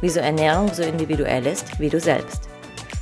[0.00, 2.48] wieso Ernährung so individuell ist wie du selbst.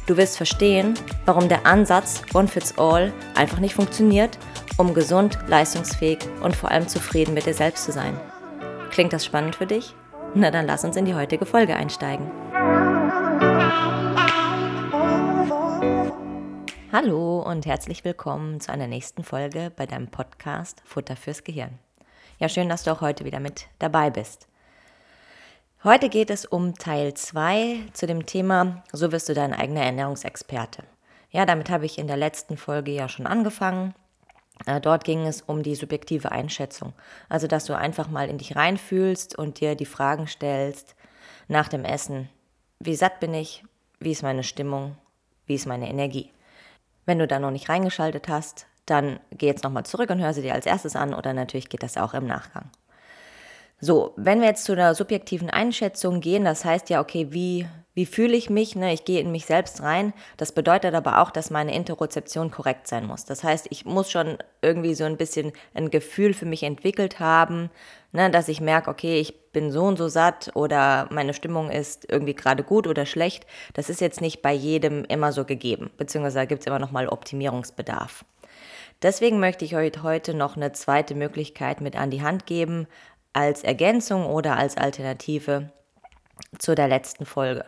[0.07, 4.39] Du wirst verstehen, warum der Ansatz One Fits All einfach nicht funktioniert,
[4.77, 8.19] um gesund, leistungsfähig und vor allem zufrieden mit dir selbst zu sein.
[8.91, 9.95] Klingt das spannend für dich?
[10.35, 12.31] Na dann lass uns in die heutige Folge einsteigen.
[16.93, 21.79] Hallo und herzlich willkommen zu einer nächsten Folge bei deinem Podcast Futter fürs Gehirn.
[22.39, 24.49] Ja, schön, dass du auch heute wieder mit dabei bist.
[25.85, 30.83] Heute geht es um Teil 2 zu dem Thema, so wirst du dein eigener Ernährungsexperte.
[31.31, 33.95] Ja, damit habe ich in der letzten Folge ja schon angefangen.
[34.65, 36.95] Äh, dort ging es um die subjektive Einschätzung.
[37.29, 40.97] Also, dass du einfach mal in dich reinfühlst und dir die Fragen stellst
[41.49, 42.31] nach dem Essen.
[42.79, 43.63] Wie satt bin ich?
[44.01, 44.97] Wie ist meine Stimmung?
[45.45, 46.31] Wie ist meine Energie?
[47.05, 50.41] Wenn du da noch nicht reingeschaltet hast, dann geh jetzt nochmal zurück und hör sie
[50.41, 52.71] dir als erstes an oder natürlich geht das auch im Nachgang.
[53.85, 58.07] So, wenn wir jetzt zu einer subjektiven Einschätzung gehen, das heißt ja, okay, wie, wie
[58.07, 58.75] fühle ich mich?
[58.77, 58.95] Ne?
[58.95, 60.15] Ich gehe in mich selbst rein.
[60.39, 63.27] Das bedeutet aber auch, dass meine Interozeption korrekt sein muss.
[63.27, 67.69] Das heißt, ich muss schon irgendwie so ein bisschen ein Gefühl für mich entwickelt haben,
[68.13, 68.31] ne?
[68.31, 72.35] dass ich merke, okay, ich bin so und so satt oder meine Stimmung ist irgendwie
[72.35, 73.45] gerade gut oder schlecht.
[73.75, 77.07] Das ist jetzt nicht bei jedem immer so gegeben, beziehungsweise gibt es immer noch mal
[77.07, 78.25] Optimierungsbedarf.
[79.03, 82.87] Deswegen möchte ich euch heute noch eine zweite Möglichkeit mit an die Hand geben,
[83.35, 85.71] als Ergänzung oder als Alternative
[86.59, 87.65] zu der letzten Folge.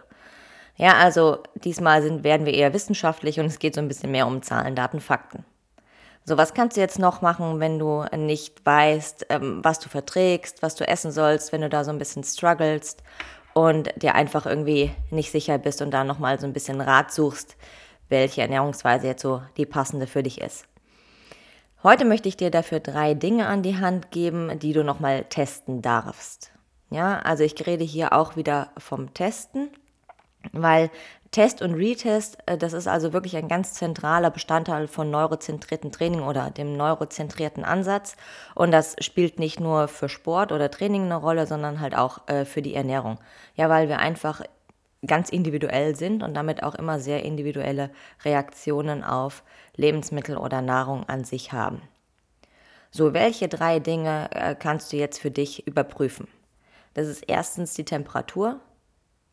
[0.76, 4.26] Ja, also diesmal sind, werden wir eher wissenschaftlich und es geht so ein bisschen mehr
[4.26, 5.44] um Zahlen, Daten, Fakten.
[6.24, 10.60] So, was kannst du jetzt noch machen, wenn du nicht weißt, ähm, was du verträgst,
[10.60, 13.02] was du essen sollst, wenn du da so ein bisschen strugglest
[13.54, 17.56] und dir einfach irgendwie nicht sicher bist und da nochmal so ein bisschen Rat suchst,
[18.08, 20.66] welche Ernährungsweise jetzt so die passende für dich ist.
[21.82, 25.82] Heute möchte ich dir dafür drei Dinge an die Hand geben, die du nochmal testen
[25.82, 26.50] darfst.
[26.90, 29.70] Ja, also ich rede hier auch wieder vom Testen,
[30.52, 30.90] weil
[31.32, 36.22] Test und Retest, äh, das ist also wirklich ein ganz zentraler Bestandteil von neurozentrierten Training
[36.22, 38.16] oder dem neurozentrierten Ansatz.
[38.54, 42.44] Und das spielt nicht nur für Sport oder Training eine Rolle, sondern halt auch äh,
[42.44, 43.18] für die Ernährung.
[43.54, 44.42] Ja, weil wir einfach
[45.04, 47.90] ganz individuell sind und damit auch immer sehr individuelle
[48.24, 49.42] Reaktionen auf
[49.74, 51.82] Lebensmittel oder Nahrung an sich haben.
[52.90, 56.28] So, welche drei Dinge äh, kannst du jetzt für dich überprüfen?
[56.94, 58.58] Das ist erstens die Temperatur,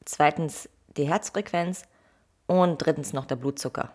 [0.04, 1.84] zweitens die Herzfrequenz
[2.46, 3.94] und drittens noch der Blutzucker.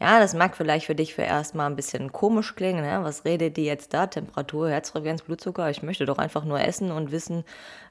[0.00, 2.82] Ja, das mag vielleicht für dich für erstmal ein bisschen komisch klingen.
[2.82, 3.04] Ne?
[3.04, 4.06] Was redet die jetzt da?
[4.06, 5.68] Temperatur, Herzfrequenz, Blutzucker?
[5.68, 7.44] Ich möchte doch einfach nur essen und wissen,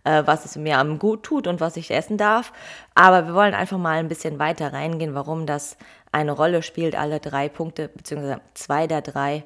[0.06, 2.52] äh, was es mir am gut tut und was ich essen darf.
[2.96, 5.78] Aber wir wollen einfach mal ein bisschen weiter reingehen, warum das
[6.12, 9.44] eine Rolle spielt, alle drei Punkte, beziehungsweise zwei der drei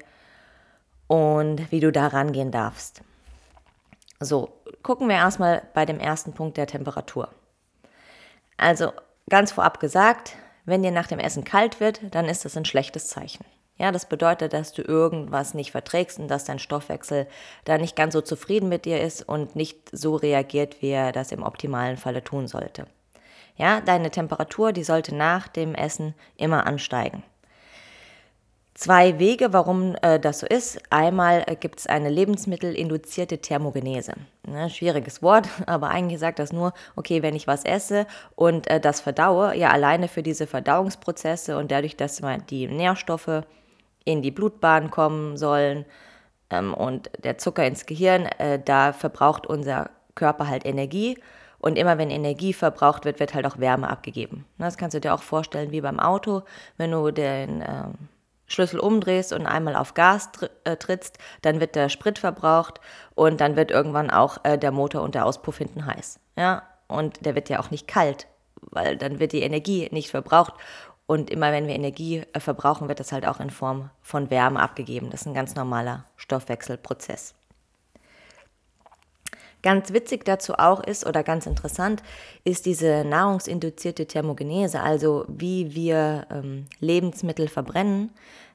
[1.06, 3.02] und wie du da rangehen darfst.
[4.20, 4.48] So,
[4.82, 7.28] gucken wir erstmal bei dem ersten Punkt der Temperatur.
[8.56, 8.92] Also
[9.28, 13.08] ganz vorab gesagt, wenn dir nach dem Essen kalt wird, dann ist das ein schlechtes
[13.08, 13.44] Zeichen.
[13.76, 17.26] Ja, das bedeutet, dass du irgendwas nicht verträgst und dass dein Stoffwechsel
[17.64, 21.32] da nicht ganz so zufrieden mit dir ist und nicht so reagiert, wie er das
[21.32, 22.86] im optimalen Falle tun sollte.
[23.56, 27.24] Ja, deine Temperatur, die sollte nach dem Essen immer ansteigen
[28.74, 30.80] zwei Wege, warum äh, das so ist.
[30.90, 34.14] Einmal äh, gibt es eine lebensmittelinduzierte Thermogenese.
[34.46, 38.80] Ne, schwieriges Wort, aber eigentlich sagt das nur, okay, wenn ich was esse und äh,
[38.80, 42.20] das verdaue, ja alleine für diese Verdauungsprozesse und dadurch, dass
[42.50, 43.44] die Nährstoffe
[44.04, 45.86] in die Blutbahn kommen sollen
[46.50, 51.18] ähm, und der Zucker ins Gehirn, äh, da verbraucht unser Körper halt Energie.
[51.58, 54.44] Und immer wenn Energie verbraucht wird, wird halt auch Wärme abgegeben.
[54.58, 56.42] Das kannst du dir auch vorstellen wie beim Auto,
[56.76, 57.94] wenn du den ähm,
[58.46, 60.30] Schlüssel umdrehst und einmal auf Gas
[60.64, 62.80] äh, trittst, dann wird der Sprit verbraucht
[63.14, 66.20] und dann wird irgendwann auch äh, der Motor und der Auspuff hinten heiß.
[66.36, 68.26] Ja, und der wird ja auch nicht kalt,
[68.60, 70.54] weil dann wird die Energie nicht verbraucht.
[71.06, 74.60] Und immer wenn wir Energie äh, verbrauchen, wird das halt auch in Form von Wärme
[74.60, 75.10] abgegeben.
[75.10, 77.34] Das ist ein ganz normaler Stoffwechselprozess.
[79.64, 82.02] Ganz witzig dazu auch ist oder ganz interessant
[82.44, 88.10] ist diese nahrungsinduzierte Thermogenese, also wie wir ähm, Lebensmittel verbrennen,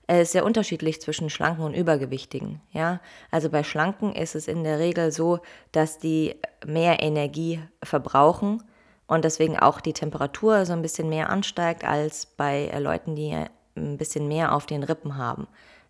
[0.05, 2.61] äh, ist sehr unterschiedlich zwischen Schlanken und Übergewichtigen.
[2.73, 2.99] Ja?
[3.31, 5.39] Also bei Schlanken ist es in der Regel so,
[5.71, 8.61] dass die mehr Energie verbrauchen
[9.07, 13.35] und deswegen auch die Temperatur so ein bisschen mehr ansteigt als bei äh, Leuten, die
[13.75, 15.47] ein bisschen mehr auf den Rippen haben.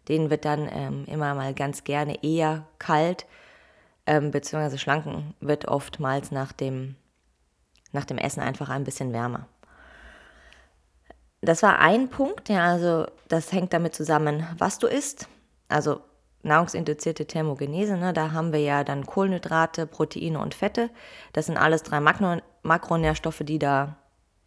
[0.07, 3.25] Denen wird dann ähm, immer mal ganz gerne eher kalt,
[4.09, 6.95] ähm, beziehungsweise schlanken wird oftmals nach dem,
[7.91, 9.47] nach dem Essen einfach ein bisschen wärmer.
[11.41, 15.29] Das war ein Punkt, ja, also das hängt damit zusammen, was du isst.
[15.67, 16.01] Also
[16.41, 20.89] nahrungsinduzierte Thermogenese, ne, da haben wir ja dann Kohlenhydrate, Proteine und Fette.
[21.33, 23.95] Das sind alles drei Makro Makronährstoffe, die da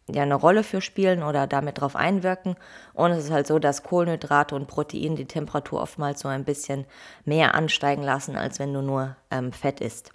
[0.09, 2.55] ja eine Rolle für spielen oder damit drauf einwirken.
[2.93, 6.85] Und es ist halt so, dass Kohlenhydrate und Proteine die Temperatur oftmals so ein bisschen
[7.25, 10.11] mehr ansteigen lassen, als wenn du nur ähm, Fett isst.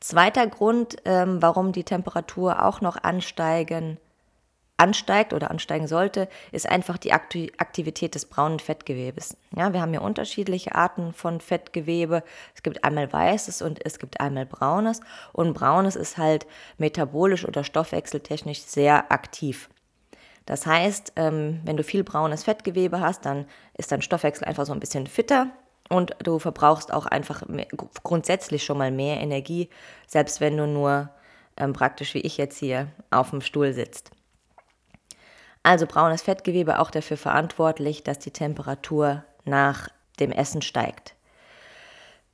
[0.00, 3.98] Zweiter Grund, ähm, warum die Temperatur auch noch ansteigen
[4.76, 9.36] ansteigt oder ansteigen sollte, ist einfach die Aktivität des braunen Fettgewebes.
[9.56, 12.24] Ja, wir haben hier unterschiedliche Arten von Fettgewebe.
[12.54, 15.00] Es gibt einmal weißes und es gibt einmal braunes.
[15.32, 19.68] Und braunes ist halt metabolisch oder stoffwechseltechnisch sehr aktiv.
[20.46, 23.46] Das heißt, ähm, wenn du viel braunes Fettgewebe hast, dann
[23.78, 25.50] ist dein Stoffwechsel einfach so ein bisschen fitter
[25.88, 27.42] und du verbrauchst auch einfach
[28.02, 29.68] grundsätzlich schon mal mehr Energie,
[30.06, 31.10] selbst wenn du nur
[31.56, 34.10] ähm, praktisch wie ich jetzt hier auf dem Stuhl sitzt.
[35.64, 39.88] Also braunes Fettgewebe auch dafür verantwortlich, dass die Temperatur nach
[40.20, 41.14] dem Essen steigt.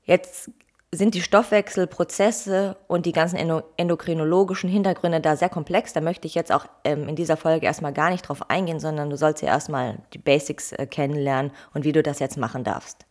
[0.04, 0.50] Jetzt
[0.92, 3.36] sind die Stoffwechselprozesse und die ganzen
[3.76, 5.92] endokrinologischen Hintergründe da sehr komplex.
[5.92, 9.08] Da möchte ich jetzt auch ähm, in dieser Folge erstmal gar nicht drauf eingehen, sondern
[9.08, 13.06] du sollst ja erstmal die Basics äh, kennenlernen und wie du das jetzt machen darfst.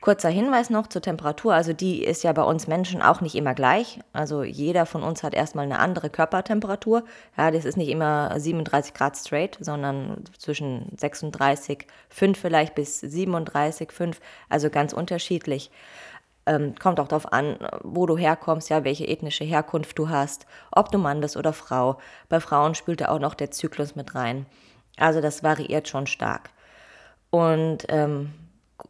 [0.00, 1.54] Kurzer Hinweis noch zur Temperatur.
[1.54, 3.98] Also die ist ja bei uns Menschen auch nicht immer gleich.
[4.12, 7.04] Also jeder von uns hat erstmal eine andere Körpertemperatur.
[7.36, 14.16] Ja, das ist nicht immer 37 Grad straight, sondern zwischen 36,5 vielleicht bis 37,5.
[14.48, 15.70] Also ganz unterschiedlich.
[16.46, 20.90] Ähm, kommt auch darauf an, wo du herkommst, ja, welche ethnische Herkunft du hast, ob
[20.92, 21.98] du Mann bist oder Frau.
[22.28, 24.46] Bei Frauen spielt da auch noch der Zyklus mit rein.
[24.96, 26.50] Also das variiert schon stark.
[27.30, 28.32] Und ähm,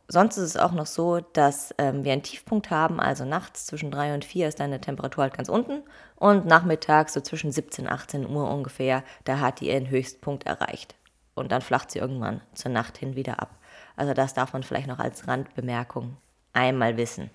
[0.09, 3.91] sonst ist es auch noch so, dass ähm, wir einen Tiefpunkt haben, also nachts zwischen
[3.91, 5.83] 3 und 4 ist deine Temperatur halt ganz unten
[6.17, 10.95] und nachmittags so zwischen 17 und 18 Uhr ungefähr, da hat die ihren Höchstpunkt erreicht.
[11.35, 13.51] Und dann flacht sie irgendwann zur Nacht hin wieder ab.
[13.97, 16.17] Also das darf man vielleicht noch als Randbemerkung
[16.53, 17.31] einmal wissen.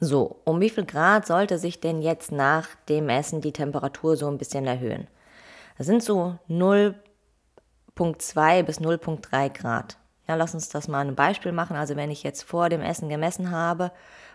[0.00, 4.28] So, um wie viel Grad sollte sich denn jetzt nach dem Essen die Temperatur so
[4.28, 5.08] ein bisschen erhöhen?
[5.76, 9.98] Das sind so 0,2 bis 0,3 Grad.
[10.28, 11.74] Ja, lass uns das mal ein Beispiel machen.
[11.76, 13.90] Also wenn ich jetzt vor dem Essen gemessen habe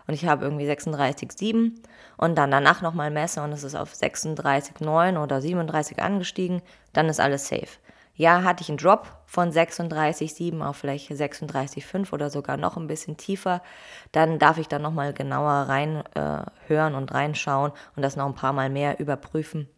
[0.08, 1.72] und ich habe irgendwie 36,7
[2.16, 6.62] und dann danach nochmal messe und es ist auf 36,9 oder 37 angestiegen,
[6.92, 7.78] dann ist alles safe.
[8.16, 13.16] Ja, hatte ich einen Drop von 36,7 auf vielleicht 36,5 oder sogar noch ein bisschen
[13.16, 13.62] tiefer,
[14.10, 18.52] dann darf ich da nochmal genauer reinhören äh, und reinschauen und das noch ein paar
[18.52, 19.68] Mal mehr überprüfen,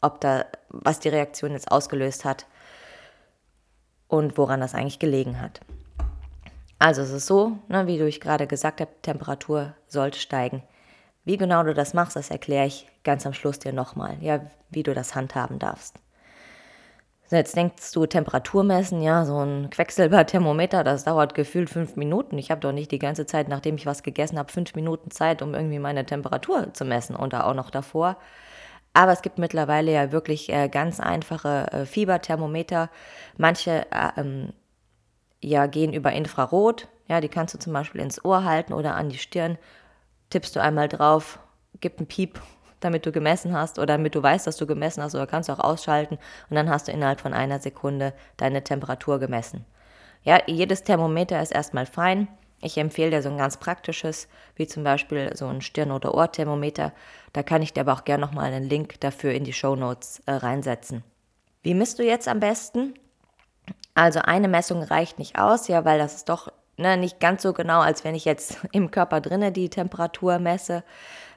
[0.00, 2.46] ob da, was die Reaktion jetzt ausgelöst hat
[4.08, 5.60] und woran das eigentlich gelegen hat.
[6.78, 10.62] Also es ist so, ne, wie du ich gerade gesagt habe, Temperatur sollte steigen.
[11.24, 14.40] Wie genau du das machst, das erkläre ich ganz am Schluss dir nochmal, ja,
[14.70, 15.96] wie du das handhaben darfst.
[17.30, 22.38] Jetzt denkst du, Temperatur messen, ja, so ein Quecksilberthermometer, das dauert gefühlt fünf Minuten.
[22.38, 25.42] Ich habe doch nicht die ganze Zeit, nachdem ich was gegessen habe, fünf Minuten Zeit,
[25.42, 28.16] um irgendwie meine Temperatur zu messen und auch noch davor.
[28.98, 32.90] Aber es gibt mittlerweile ja wirklich äh, ganz einfache äh, Fieberthermometer.
[33.36, 34.52] Manche äh, ähm,
[35.40, 36.88] ja, gehen über Infrarot.
[37.06, 39.56] Ja, die kannst du zum Beispiel ins Ohr halten oder an die Stirn.
[40.30, 41.38] Tippst du einmal drauf,
[41.80, 42.40] gib einen Piep,
[42.80, 45.52] damit du gemessen hast oder damit du weißt, dass du gemessen hast oder kannst du
[45.52, 46.18] auch ausschalten
[46.50, 49.64] und dann hast du innerhalb von einer Sekunde deine Temperatur gemessen.
[50.24, 52.26] Ja, jedes Thermometer ist erstmal fein.
[52.60, 56.92] Ich empfehle dir so ein ganz praktisches, wie zum Beispiel so ein Stirn- oder Ohrthermometer.
[57.32, 60.20] Da kann ich dir aber auch gerne nochmal einen Link dafür in die Show Notes
[60.26, 61.04] äh, reinsetzen.
[61.62, 62.94] Wie misst du jetzt am besten?
[63.94, 67.52] Also eine Messung reicht nicht aus, ja, weil das ist doch ne, nicht ganz so
[67.52, 70.82] genau, als wenn ich jetzt im Körper drinne die Temperatur messe.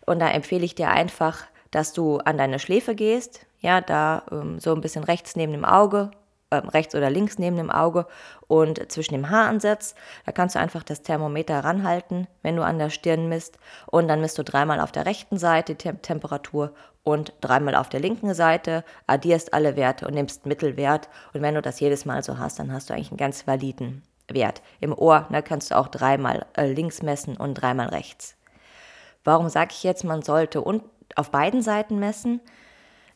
[0.05, 4.59] Und da empfehle ich dir einfach, dass du an deine Schläfe gehst, ja, da ähm,
[4.59, 6.11] so ein bisschen rechts neben dem Auge
[6.51, 8.05] rechts oder links neben dem Auge
[8.47, 9.95] und zwischen dem Haaransatz.
[10.25, 13.57] Da kannst du einfach das Thermometer ranhalten, wenn du an der Stirn misst.
[13.87, 17.99] Und dann misst du dreimal auf der rechten Seite die Temperatur und dreimal auf der
[17.99, 21.09] linken Seite, addierst alle Werte und nimmst Mittelwert.
[21.33, 24.03] Und wenn du das jedes Mal so hast, dann hast du eigentlich einen ganz validen
[24.27, 24.61] Wert.
[24.79, 28.35] Im Ohr ne, kannst du auch dreimal äh, links messen und dreimal rechts.
[29.23, 30.63] Warum sage ich jetzt, man sollte
[31.15, 32.39] auf beiden Seiten messen?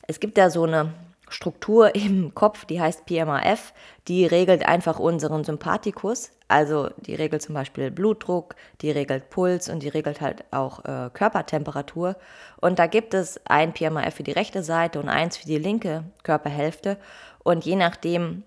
[0.08, 0.94] Es gibt da so eine
[1.36, 3.74] Struktur im Kopf, die heißt PMAF,
[4.08, 6.32] die regelt einfach unseren Sympathikus.
[6.48, 11.10] Also die regelt zum Beispiel Blutdruck, die regelt Puls und die regelt halt auch äh,
[11.12, 12.16] Körpertemperatur.
[12.62, 16.04] Und da gibt es ein PMAF für die rechte Seite und eins für die linke
[16.24, 16.98] Körperhälfte.
[17.44, 18.44] Und je nachdem,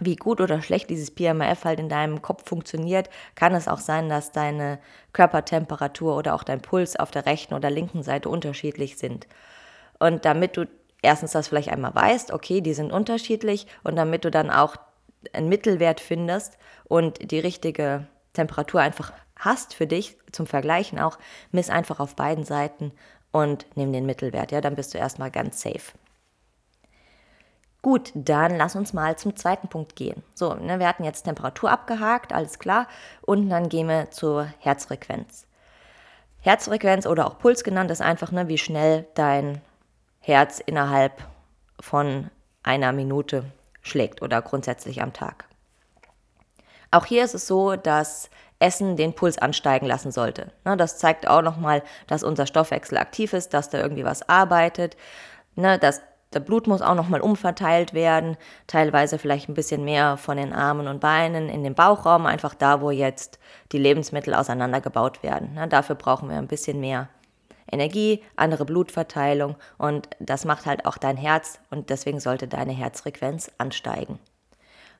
[0.00, 4.08] wie gut oder schlecht dieses PMF halt in deinem Kopf funktioniert, kann es auch sein,
[4.08, 4.78] dass deine
[5.12, 9.26] Körpertemperatur oder auch dein Puls auf der rechten oder linken Seite unterschiedlich sind.
[9.98, 10.66] Und damit du
[11.04, 14.76] erstens das vielleicht einmal weißt, okay, die sind unterschiedlich und damit du dann auch
[15.32, 21.18] einen Mittelwert findest und die richtige Temperatur einfach hast für dich zum Vergleichen auch,
[21.52, 22.92] miss einfach auf beiden Seiten
[23.32, 24.52] und nimm den Mittelwert.
[24.52, 25.92] Ja, dann bist du erstmal ganz safe.
[27.82, 30.22] Gut, dann lass uns mal zum zweiten Punkt gehen.
[30.34, 32.86] So, ne, wir hatten jetzt Temperatur abgehakt, alles klar.
[33.20, 35.46] Und dann gehen wir zur Herzfrequenz.
[36.40, 39.60] Herzfrequenz oder auch Puls genannt ist einfach, ne, wie schnell dein
[40.24, 41.22] Herz innerhalb
[41.78, 42.30] von
[42.62, 43.44] einer Minute
[43.82, 45.44] schlägt oder grundsätzlich am Tag.
[46.90, 50.50] Auch hier ist es so, dass Essen den Puls ansteigen lassen sollte.
[50.64, 54.96] Ne, das zeigt auch nochmal, dass unser Stoffwechsel aktiv ist, dass da irgendwie was arbeitet,
[55.56, 56.00] ne, dass
[56.32, 60.88] der Blut muss auch nochmal umverteilt werden, teilweise vielleicht ein bisschen mehr von den Armen
[60.88, 63.38] und Beinen in den Bauchraum, einfach da, wo jetzt
[63.72, 65.50] die Lebensmittel auseinandergebaut werden.
[65.54, 67.10] Na, dafür brauchen wir ein bisschen mehr
[67.70, 73.50] Energie, andere Blutverteilung und das macht halt auch dein Herz und deswegen sollte deine Herzfrequenz
[73.58, 74.18] ansteigen.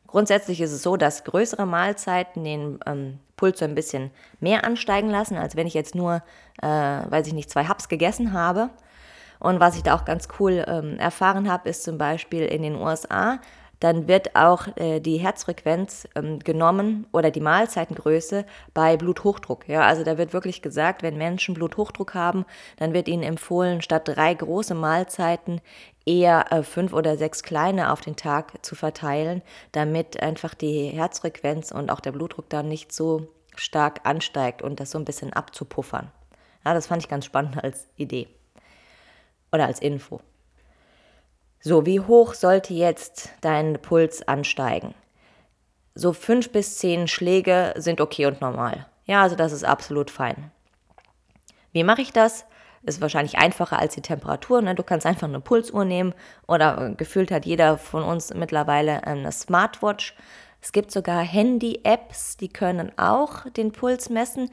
[0.06, 5.10] Grundsätzlich ist es so, dass größere Mahlzeiten den ähm, Puls so ein bisschen mehr ansteigen
[5.10, 6.22] lassen, als wenn ich jetzt nur,
[6.62, 8.70] äh, weiß ich nicht, zwei Haps gegessen habe.
[9.40, 12.76] Und was ich da auch ganz cool ähm, erfahren habe, ist zum Beispiel in den
[12.76, 13.40] USA,
[13.80, 19.68] dann wird auch äh, die Herzfrequenz ähm, genommen oder die Mahlzeitengröße bei Bluthochdruck.
[19.68, 22.44] Ja, also da wird wirklich gesagt, wenn Menschen Bluthochdruck haben,
[22.76, 25.60] dann wird ihnen empfohlen, statt drei große Mahlzeiten
[26.06, 31.72] eher äh, fünf oder sechs kleine auf den Tag zu verteilen, damit einfach die Herzfrequenz
[31.72, 36.10] und auch der Blutdruck dann nicht so stark ansteigt und das so ein bisschen abzupuffern.
[36.64, 38.28] Ja, das fand ich ganz spannend als Idee
[39.52, 40.20] oder als Info.
[41.66, 44.94] So, wie hoch sollte jetzt dein Puls ansteigen?
[45.94, 48.84] So fünf bis zehn Schläge sind okay und normal.
[49.06, 50.50] Ja, also das ist absolut fein.
[51.72, 52.44] Wie mache ich das?
[52.82, 54.60] Ist wahrscheinlich einfacher als die Temperatur.
[54.60, 54.74] Ne?
[54.74, 56.12] Du kannst einfach eine Pulsuhr nehmen
[56.46, 60.14] oder äh, gefühlt hat jeder von uns mittlerweile eine Smartwatch.
[60.60, 64.50] Es gibt sogar Handy-Apps, die können auch den Puls messen.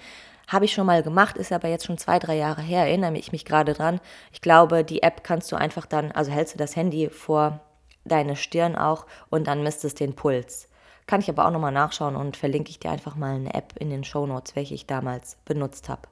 [0.48, 3.31] Habe ich schon mal gemacht, ist aber jetzt schon zwei, drei Jahre her, erinnere ich
[3.31, 4.00] mich gerade dran.
[4.31, 7.62] Ich glaube, die App kannst du einfach dann, also hältst du das Handy vor
[8.03, 10.67] deine Stirn auch und dann misst es den Puls.
[11.07, 13.89] Kann ich aber auch nochmal nachschauen und verlinke ich dir einfach mal eine App in
[13.89, 16.03] den Show Notes, welche ich damals benutzt habe.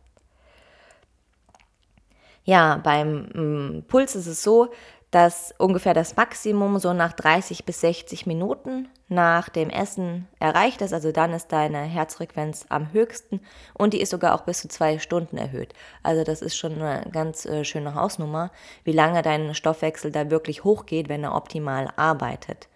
[2.44, 4.70] Ja, beim mm, Puls ist es so,
[5.12, 10.94] dass ungefähr das Maximum so nach 30 bis 60 Minuten nach dem Essen erreicht ist.
[10.94, 13.42] Also dann ist deine Herzfrequenz am höchsten
[13.74, 15.74] und die ist sogar auch bis zu zwei Stunden erhöht.
[16.04, 18.52] Also das ist schon eine ganz äh, schöne Hausnummer,
[18.84, 22.68] wie lange dein Stoffwechsel da wirklich hochgeht, wenn er optimal arbeitet.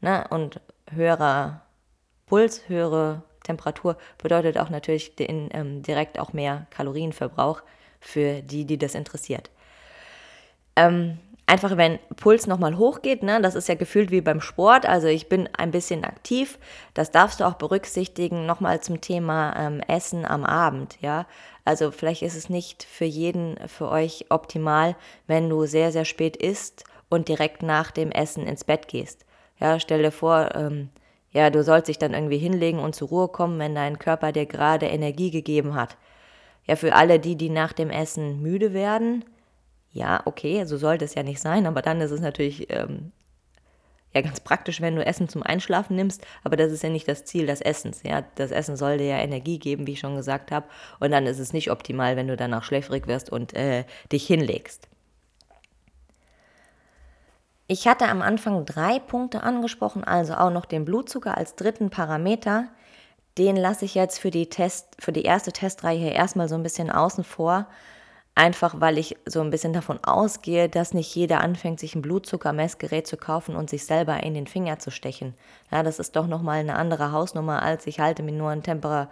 [0.00, 0.26] Ne?
[0.30, 1.62] Und höherer
[2.26, 7.62] Puls, höhere Temperatur bedeutet auch natürlich den, ähm, direkt auch mehr Kalorienverbrauch
[8.00, 9.50] für die, die das interessiert.
[10.76, 11.18] Ähm,
[11.48, 15.28] einfach wenn Puls nochmal hochgeht, ne, das ist ja gefühlt wie beim Sport, also ich
[15.28, 16.58] bin ein bisschen aktiv,
[16.94, 21.26] das darfst du auch berücksichtigen, nochmal zum Thema ähm, Essen am Abend, ja.
[21.64, 26.36] Also vielleicht ist es nicht für jeden, für euch optimal, wenn du sehr, sehr spät
[26.36, 29.24] isst und direkt nach dem Essen ins Bett gehst.
[29.58, 30.90] Ja, stell dir vor, ähm,
[31.30, 34.46] ja, du sollst dich dann irgendwie hinlegen und zur Ruhe kommen, wenn dein Körper dir
[34.46, 35.96] gerade Energie gegeben hat.
[36.66, 39.24] Ja, für alle die, die nach dem Essen müde werden,
[39.98, 43.10] ja, okay, so sollte es ja nicht sein, aber dann ist es natürlich ähm,
[44.14, 47.24] ja ganz praktisch, wenn du Essen zum Einschlafen nimmst, aber das ist ja nicht das
[47.24, 48.02] Ziel des Essens.
[48.04, 50.66] Ja, das Essen soll dir ja Energie geben, wie ich schon gesagt habe,
[51.00, 54.88] und dann ist es nicht optimal, wenn du danach schläfrig wirst und äh, dich hinlegst.
[57.66, 62.68] Ich hatte am Anfang drei Punkte angesprochen, also auch noch den Blutzucker als dritten Parameter.
[63.36, 66.90] Den lasse ich jetzt für die Test, für die erste Testreihe erstmal so ein bisschen
[66.90, 67.66] außen vor,
[68.38, 73.04] Einfach weil ich so ein bisschen davon ausgehe, dass nicht jeder anfängt, sich ein Blutzuckermessgerät
[73.04, 75.34] zu kaufen und sich selber in den Finger zu stechen.
[75.72, 79.10] Ja, das ist doch nochmal eine andere Hausnummer, als ich halte mir nur ein, Temper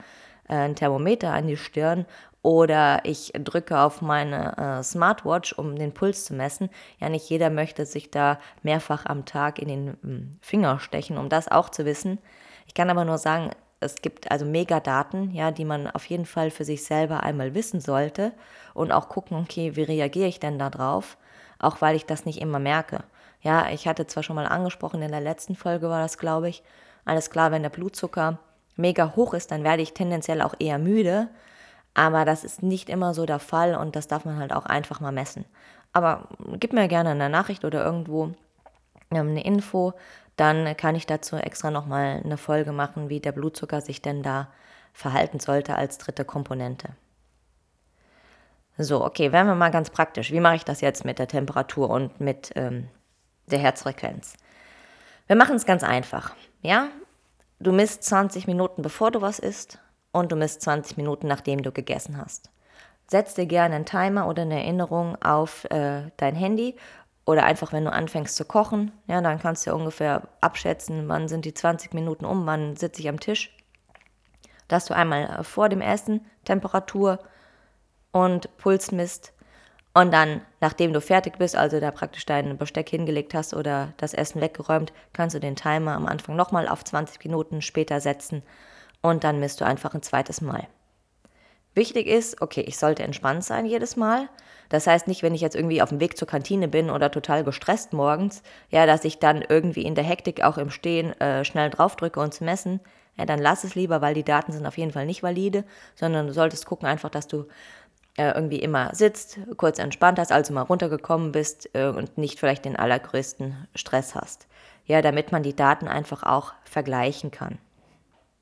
[0.49, 2.07] äh, ein Thermometer an die Stirn
[2.43, 6.71] oder ich drücke auf meine äh, Smartwatch, um den Puls zu messen.
[7.01, 11.29] Ja, nicht jeder möchte sich da mehrfach am Tag in den ähm, Finger stechen, um
[11.29, 12.21] das auch zu wissen.
[12.69, 13.51] Ich kann aber nur sagen,
[13.87, 17.81] es gibt also Megadaten, ja, die man auf jeden Fall für sich selber einmal wissen
[17.81, 18.33] sollte
[18.75, 21.17] und auch gucken, okay, wie reagiere ich denn da drauf?
[21.59, 23.01] auch weil ich das nicht immer merke.
[23.43, 26.63] Ja, ich hatte zwar schon mal angesprochen, in der letzten Folge war das, glaube ich,
[27.05, 28.39] alles klar, wenn der Blutzucker
[28.77, 31.29] mega hoch ist, dann werde ich tendenziell auch eher müde,
[31.95, 35.01] aber das ist nicht immer so der Fall und das darf man halt auch einfach
[35.01, 35.45] mal messen.
[35.93, 36.29] Aber
[36.59, 38.35] gib mir gerne eine Nachricht oder irgendwo
[39.11, 39.95] ähm, eine Info,
[40.37, 44.49] dann kann ich dazu extra nochmal eine Folge machen, wie der Blutzucker sich denn da
[44.93, 46.91] verhalten sollte als dritte Komponente.
[48.79, 50.33] So, okay, werden wir mal ganz praktisch.
[50.33, 52.89] Wie mache ich das jetzt mit der Temperatur und mit ähm,
[53.47, 54.35] der Herzfrequenz?
[55.27, 56.35] Wir machen es ganz einfach.
[56.61, 56.89] Ja,
[57.59, 59.79] du misst 20 Minuten bevor du was isst
[60.13, 62.51] und du misst 20 Minuten nachdem du gegessen hast.
[63.09, 66.77] Setz dir gerne einen Timer oder eine Erinnerung auf äh, dein Handy
[67.27, 71.45] oder einfach, wenn du anfängst zu kochen, ja, dann kannst du ungefähr abschätzen, wann sind
[71.45, 73.55] die 20 Minuten um, wann sitze ich am Tisch.
[74.69, 77.19] Dass du einmal äh, vor dem Essen Temperatur
[78.13, 79.33] und Puls misst
[79.93, 84.13] und dann, nachdem du fertig bist, also da praktisch dein Besteck hingelegt hast oder das
[84.13, 88.43] Essen weggeräumt, kannst du den Timer am Anfang nochmal auf 20 Minuten später setzen
[89.01, 90.69] und dann misst du einfach ein zweites Mal.
[91.77, 94.31] Wichtig ist, okay, ich sollte entspannt sein jedes Mal.
[94.71, 97.45] Das heißt nicht, wenn ich jetzt irgendwie auf dem Weg zur Kantine bin oder total
[97.45, 101.69] gestresst morgens, ja, dass ich dann irgendwie in der Hektik auch im Stehen äh, schnell
[101.69, 102.81] draufdrücke und zu messen.
[103.19, 105.65] Ja, dann lass es lieber, weil die Daten sind auf jeden Fall nicht valide,
[105.95, 107.45] sondern du solltest gucken einfach, dass du
[108.17, 112.65] äh, irgendwie immer sitzt, kurz entspannt hast, also mal runtergekommen bist äh, und nicht vielleicht
[112.65, 114.47] den allergrößten Stress hast.
[114.87, 117.59] Ja, damit man die Daten einfach auch vergleichen kann.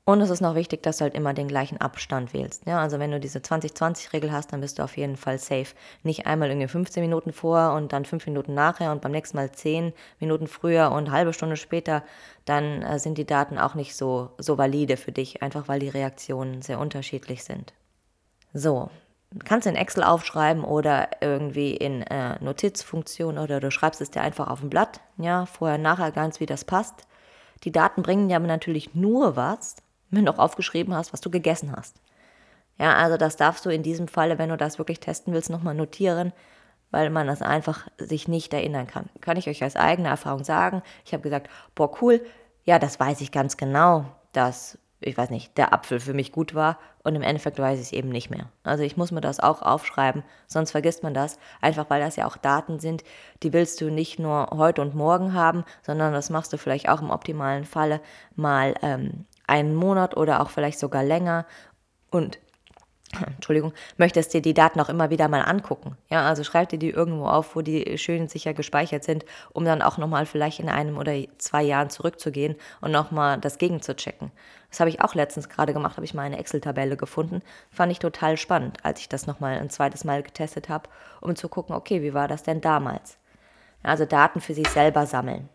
[0.07, 2.67] Und es ist noch wichtig, dass du halt immer den gleichen Abstand wählst.
[2.67, 5.73] Ja, also wenn du diese 20-20-Regel hast, dann bist du auf jeden Fall safe.
[6.03, 9.51] Nicht einmal irgendwie 15 Minuten vor und dann 5 Minuten nachher und beim nächsten Mal
[9.51, 12.03] 10 Minuten früher und halbe Stunde später,
[12.45, 15.89] dann äh, sind die Daten auch nicht so, so valide für dich, einfach weil die
[15.89, 17.73] Reaktionen sehr unterschiedlich sind.
[18.53, 18.91] So,
[19.43, 24.49] kannst in Excel aufschreiben oder irgendwie in äh, Notizfunktion oder du schreibst es dir einfach
[24.49, 27.07] auf ein Blatt, ja, vorher, nachher ganz, wie das passt.
[27.63, 29.77] Die Daten bringen dir aber natürlich nur was,
[30.11, 31.99] du auch aufgeschrieben hast, was du gegessen hast.
[32.77, 35.75] Ja, also das darfst du in diesem Falle, wenn du das wirklich testen willst, nochmal
[35.75, 36.33] notieren,
[36.91, 39.09] weil man das einfach sich nicht erinnern kann.
[39.21, 40.81] Kann ich euch aus eigener Erfahrung sagen.
[41.05, 42.21] Ich habe gesagt, boah, cool,
[42.65, 46.53] ja, das weiß ich ganz genau, dass, ich weiß nicht, der Apfel für mich gut
[46.53, 48.49] war und im Endeffekt weiß ich es eben nicht mehr.
[48.63, 52.25] Also ich muss mir das auch aufschreiben, sonst vergisst man das, einfach weil das ja
[52.25, 53.03] auch Daten sind,
[53.43, 57.01] die willst du nicht nur heute und morgen haben, sondern das machst du vielleicht auch
[57.01, 58.01] im optimalen Falle
[58.35, 61.45] mal ähm, einen Monat oder auch vielleicht sogar länger
[62.09, 62.39] und
[63.35, 65.97] Entschuldigung, möchtest dir die Daten auch immer wieder mal angucken.
[66.09, 69.81] Ja, also schreib dir die irgendwo auf, wo die schön sicher gespeichert sind, um dann
[69.81, 74.31] auch nochmal vielleicht in einem oder zwei Jahren zurückzugehen und nochmal das Gegen zu checken.
[74.69, 77.41] Das habe ich auch letztens gerade gemacht, habe ich mal eine Excel-Tabelle gefunden.
[77.71, 80.89] Fand ich total spannend, als ich das nochmal ein zweites Mal getestet habe,
[81.21, 83.17] um zu gucken, okay, wie war das denn damals?
[83.83, 85.49] Also Daten für sich selber sammeln.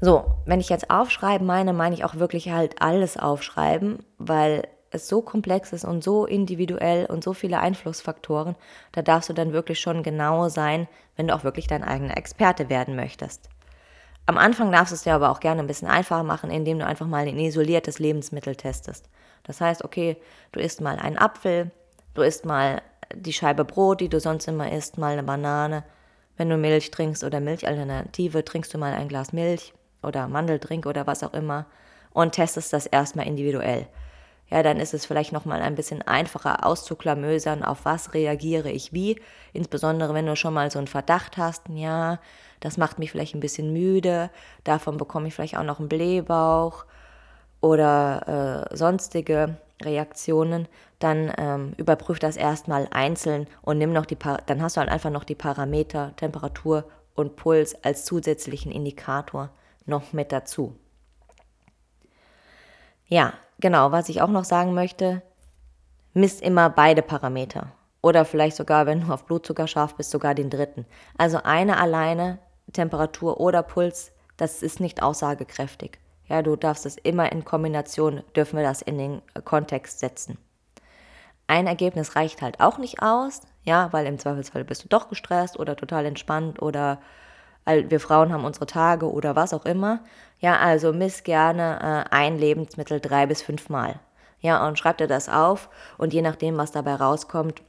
[0.00, 5.08] So, wenn ich jetzt aufschreiben meine, meine ich auch wirklich halt alles aufschreiben, weil es
[5.08, 8.54] so komplex ist und so individuell und so viele Einflussfaktoren,
[8.92, 12.68] da darfst du dann wirklich schon genau sein, wenn du auch wirklich dein eigener Experte
[12.68, 13.48] werden möchtest.
[14.26, 16.86] Am Anfang darfst du es dir aber auch gerne ein bisschen einfacher machen, indem du
[16.86, 19.08] einfach mal ein isoliertes Lebensmittel testest.
[19.42, 20.16] Das heißt, okay,
[20.52, 21.70] du isst mal einen Apfel,
[22.14, 22.82] du isst mal
[23.14, 25.82] die Scheibe Brot, die du sonst immer isst, mal eine Banane.
[26.36, 31.06] Wenn du Milch trinkst oder Milchalternative, trinkst du mal ein Glas Milch oder Mandeldrink oder
[31.06, 31.66] was auch immer
[32.12, 33.86] und testest das erstmal individuell.
[34.50, 39.20] Ja, dann ist es vielleicht nochmal ein bisschen einfacher auszuklamösern, auf was reagiere ich wie.
[39.52, 42.18] Insbesondere wenn du schon mal so einen Verdacht hast, ja,
[42.60, 44.30] das macht mich vielleicht ein bisschen müde,
[44.64, 46.86] davon bekomme ich vielleicht auch noch einen Blähbauch
[47.60, 50.66] oder äh, sonstige Reaktionen,
[50.98, 54.90] dann ähm, überprüf das erstmal einzeln und nimm noch die, pa dann hast du halt
[54.90, 56.84] einfach noch die Parameter Temperatur
[57.14, 59.50] und Puls als zusätzlichen Indikator
[59.88, 60.76] noch mit dazu.
[63.06, 65.22] Ja, genau, was ich auch noch sagen möchte,
[66.12, 67.72] misst immer beide Parameter.
[68.02, 70.86] Oder vielleicht sogar, wenn du auf Blutzucker scharf bist, sogar den dritten.
[71.16, 72.38] Also eine alleine,
[72.72, 75.98] Temperatur oder Puls, das ist nicht aussagekräftig.
[76.26, 80.38] Ja, du darfst es immer in Kombination, dürfen wir das in den Kontext setzen.
[81.46, 85.58] Ein Ergebnis reicht halt auch nicht aus, ja, weil im Zweifelsfall bist du doch gestresst
[85.58, 87.00] oder total entspannt oder
[87.68, 90.00] wir Frauen haben unsere Tage oder was auch immer.
[90.40, 94.00] Ja, also miss gerne äh, ein Lebensmittel drei bis fünfmal.
[94.40, 97.62] Ja, und schreib dir das auf und je nachdem, was dabei rauskommt,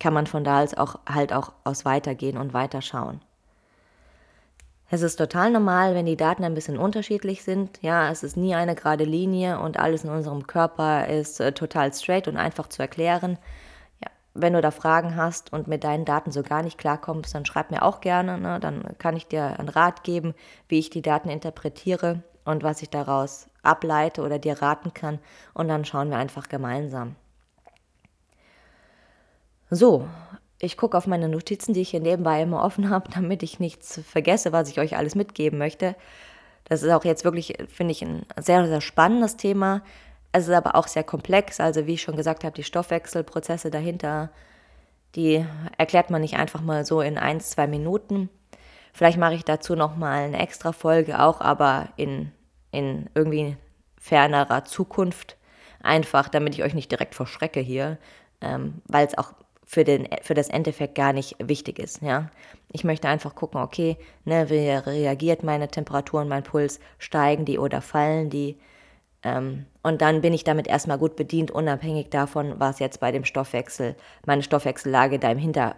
[0.00, 3.20] kann man von da aus auch halt auch aus weitergehen und weiterschauen.
[4.90, 7.82] Es ist total normal, wenn die Daten ein bisschen unterschiedlich sind.
[7.82, 11.92] Ja, es ist nie eine gerade Linie und alles in unserem Körper ist äh, total
[11.92, 13.38] straight und einfach zu erklären
[14.40, 17.70] wenn du da Fragen hast und mit deinen Daten so gar nicht klarkommst, dann schreib
[17.70, 18.38] mir auch gerne.
[18.38, 18.60] Ne?
[18.60, 20.34] Dann kann ich dir einen Rat geben,
[20.68, 25.18] wie ich die Daten interpretiere und was ich daraus ableite oder dir raten kann.
[25.54, 27.16] Und dann schauen wir einfach gemeinsam.
[29.70, 30.08] So,
[30.60, 34.00] ich gucke auf meine Notizen, die ich hier nebenbei immer offen habe, damit ich nichts
[34.08, 35.94] vergesse, was ich euch alles mitgeben möchte.
[36.64, 39.82] Das ist auch jetzt wirklich, finde ich, ein sehr, sehr spannendes Thema.
[40.38, 41.58] Es ist aber auch sehr komplex.
[41.58, 44.30] Also wie ich schon gesagt habe, die Stoffwechselprozesse dahinter,
[45.16, 45.44] die
[45.76, 48.30] erklärt man nicht einfach mal so in ein, zwei Minuten.
[48.92, 52.30] Vielleicht mache ich dazu nochmal eine extra Folge auch, aber in,
[52.70, 53.56] in irgendwie
[53.98, 55.36] fernerer Zukunft.
[55.82, 57.98] Einfach, damit ich euch nicht direkt verschrecke hier,
[58.40, 59.32] ähm, weil es auch
[59.64, 62.02] für, den, für das Endeffekt gar nicht wichtig ist.
[62.02, 62.30] Ja?
[62.72, 67.58] Ich möchte einfach gucken, okay, ne, wie reagiert meine Temperatur und mein Puls, steigen die
[67.58, 68.58] oder fallen die?
[69.22, 73.24] Ähm, und dann bin ich damit erstmal gut bedient, unabhängig davon, was jetzt bei dem
[73.24, 75.76] Stoffwechsel, meine Stoffwechsellage da im Hinter,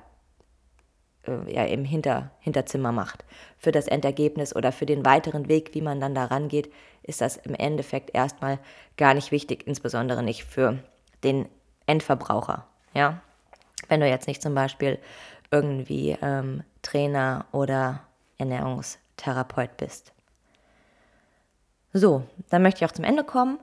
[1.27, 3.25] äh, ja, im Hinter, Hinterzimmer macht.
[3.57, 6.71] Für das Endergebnis oder für den weiteren Weg, wie man dann da rangeht,
[7.03, 8.59] ist das im Endeffekt erstmal
[8.97, 10.79] gar nicht wichtig, insbesondere nicht für
[11.25, 11.49] den
[11.87, 12.67] Endverbraucher.
[12.95, 13.23] Ja?
[13.89, 14.99] Wenn du jetzt nicht zum Beispiel
[15.51, 18.01] irgendwie ähm, Trainer oder
[18.39, 20.13] Ernährungstherapeut bist.
[21.93, 23.59] So, dann möchte ich auch zum Ende kommen.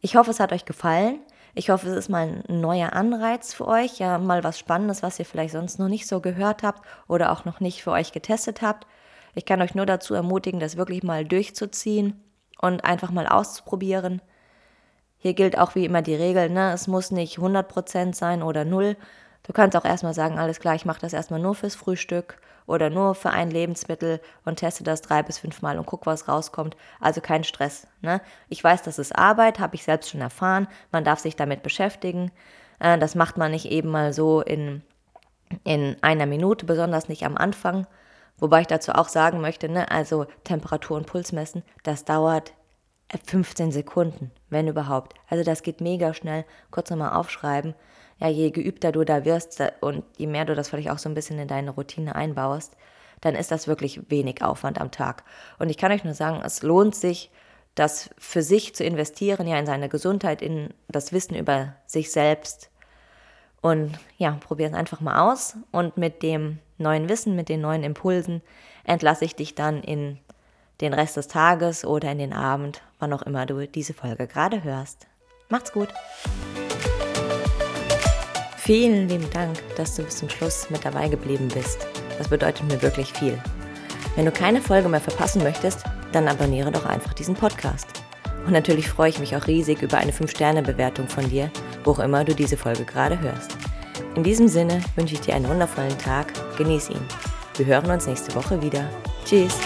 [0.00, 1.20] Ich hoffe, es hat euch gefallen.
[1.54, 5.18] Ich hoffe, es ist mal ein neuer Anreiz für euch, ja, mal was Spannendes, was
[5.18, 8.62] ihr vielleicht sonst noch nicht so gehört habt oder auch noch nicht für euch getestet
[8.62, 8.86] habt.
[9.34, 12.22] Ich kann euch nur dazu ermutigen, das wirklich mal durchzuziehen
[12.60, 14.22] und einfach mal auszuprobieren.
[15.18, 16.72] Hier gilt auch wie immer die Regel, ne?
[16.72, 18.96] es muss nicht 100% sein oder 0,
[19.44, 22.90] Du kannst auch erstmal sagen, alles klar, ich mache das erstmal nur fürs Frühstück oder
[22.90, 26.76] nur für ein Lebensmittel und teste das drei bis fünf Mal und guck, was rauskommt.
[27.00, 27.86] Also kein Stress.
[28.02, 28.20] Ne?
[28.48, 30.68] Ich weiß, das ist Arbeit, habe ich selbst schon erfahren.
[30.92, 32.30] Man darf sich damit beschäftigen.
[32.78, 34.82] Äh, das macht man nicht eben mal so in,
[35.64, 37.86] in einer Minute, besonders nicht am Anfang.
[38.38, 42.54] Wobei ich dazu auch sagen möchte, ne, also Temperatur und Puls messen, das dauert
[43.24, 45.14] 15 Sekunden, wenn überhaupt.
[45.28, 46.44] Also das geht mega schnell.
[46.70, 47.74] Kurz nochmal aufschreiben
[48.22, 51.14] ja, je geübter du da wirst und je mehr du das vielleicht auch so ein
[51.14, 52.76] bisschen in deine Routine einbaust,
[53.20, 55.24] dann ist das wirklich wenig Aufwand am Tag.
[55.58, 57.30] Und ich kann euch nur sagen, es lohnt sich,
[57.74, 62.70] das für sich zu investieren, ja, in seine Gesundheit, in das Wissen über sich selbst.
[63.60, 65.56] Und ja, probier es einfach mal aus.
[65.72, 68.40] Und mit dem neuen Wissen, mit den neuen Impulsen
[68.84, 70.18] entlasse ich dich dann in
[70.82, 74.62] den Rest des Tages oder in den Abend, wann auch immer du diese Folge gerade
[74.64, 75.06] hörst.
[75.48, 75.88] Macht's gut!
[78.56, 81.86] Vielen lieben Dank, dass du bis zum Schluss mit dabei geblieben bist.
[82.18, 83.38] Das bedeutet mir wirklich viel.
[84.14, 87.88] Wenn du keine Folge mehr verpassen möchtest, dann abonniere doch einfach diesen Podcast.
[88.44, 91.50] Und natürlich freue ich mich auch riesig über eine 5-Sterne-Bewertung von dir,
[91.84, 93.56] wo auch immer du diese Folge gerade hörst.
[94.14, 97.00] In diesem Sinne wünsche ich dir einen wundervollen Tag, genieß ihn.
[97.56, 98.88] Wir hören uns nächste Woche wieder.
[99.24, 99.58] Tschüss!